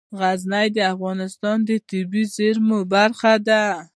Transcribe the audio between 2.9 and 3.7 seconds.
برخه ده.